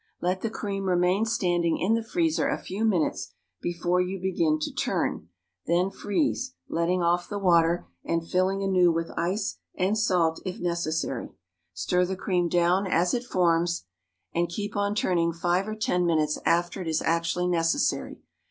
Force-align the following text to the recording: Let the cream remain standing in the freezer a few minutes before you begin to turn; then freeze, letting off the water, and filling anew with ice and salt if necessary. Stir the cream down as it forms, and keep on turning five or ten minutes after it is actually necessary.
Let 0.19 0.41
the 0.41 0.49
cream 0.49 0.85
remain 0.85 1.25
standing 1.25 1.77
in 1.77 1.93
the 1.93 2.01
freezer 2.03 2.49
a 2.49 2.57
few 2.57 2.83
minutes 2.85 3.33
before 3.61 4.01
you 4.01 4.19
begin 4.19 4.57
to 4.61 4.73
turn; 4.73 5.29
then 5.67 5.91
freeze, 5.91 6.55
letting 6.67 7.03
off 7.03 7.29
the 7.29 7.37
water, 7.37 7.85
and 8.03 8.27
filling 8.27 8.63
anew 8.63 8.91
with 8.91 9.11
ice 9.15 9.59
and 9.75 9.95
salt 9.95 10.41
if 10.43 10.59
necessary. 10.59 11.29
Stir 11.75 12.03
the 12.07 12.17
cream 12.17 12.49
down 12.49 12.87
as 12.87 13.13
it 13.13 13.23
forms, 13.23 13.85
and 14.33 14.49
keep 14.49 14.75
on 14.75 14.95
turning 14.95 15.33
five 15.33 15.67
or 15.67 15.75
ten 15.75 16.07
minutes 16.07 16.39
after 16.47 16.81
it 16.81 16.87
is 16.87 17.03
actually 17.03 17.45
necessary. 17.47 18.21